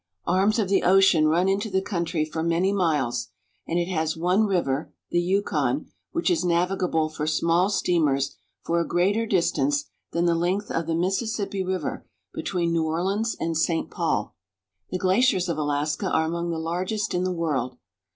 [0.25, 3.27] 299 arms of the ocean run into the country for many miles;
[3.67, 8.35] and it has one river, the Yukon, which is navigable for small steamers
[8.65, 12.03] for a greater distance than the length of the Mississippi River
[12.33, 13.91] between New Orleans and St.
[13.91, 14.33] Paul.
[14.89, 17.77] The glaciers of Alaska are among the largest in the world.